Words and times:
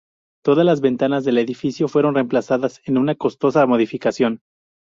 Todas 0.43 0.65
las 0.65 0.81
ventanas 0.81 1.25
del 1.25 1.37
edificio 1.37 1.87
fueron 1.87 2.15
reemplazadas 2.15 2.81
en 2.85 2.97
una 2.97 3.13
costosa 3.13 3.63
modificación. 3.67 4.41